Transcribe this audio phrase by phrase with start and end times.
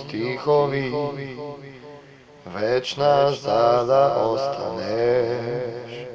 [0.00, 0.92] стихови,
[2.46, 6.08] вечна за да останеш.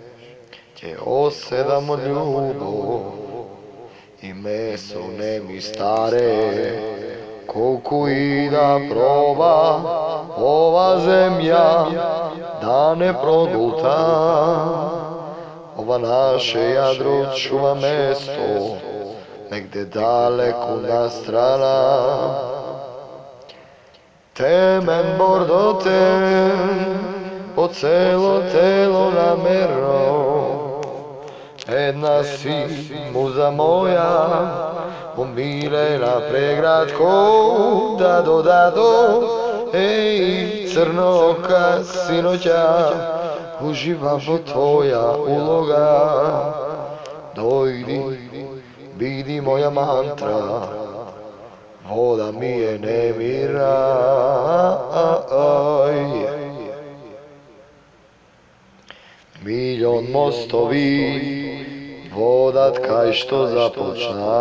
[0.76, 3.04] Ќе оседам од љубов
[4.22, 6.34] и месо не ми старе,
[7.48, 9.56] колку и да проба
[10.38, 11.68] ова земја
[12.62, 14.00] да не проголта.
[15.78, 18.97] Ова наше јадро чува место, негде
[19.86, 22.54] далеку на страна.
[24.34, 26.98] Темен бордо тем,
[27.56, 30.74] по цело тело намеро,
[31.68, 32.66] една си
[33.14, 34.10] муза моја,
[35.18, 38.90] умилена преградко, дадо, дадо,
[39.74, 42.66] еј, црнока синоќа,
[43.62, 45.06] уживам во твоја
[45.38, 45.86] улога.
[47.37, 47.99] Дојди,
[48.99, 50.69] биди моја мантра,
[51.89, 53.75] вода ми е немира.
[59.45, 64.41] Милион мостови водат кај што започна.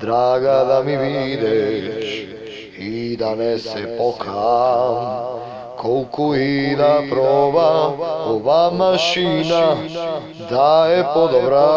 [0.00, 2.26] Драга да ми видеш
[2.78, 5.37] и да не се покам.
[5.78, 7.92] Колку и да проба
[8.26, 9.76] ова машина
[10.50, 11.68] да е подобра.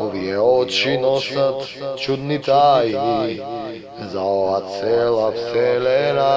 [0.00, 1.64] Овие очи носат
[1.96, 3.40] чудни тајни
[4.12, 6.36] за ова цела вселена.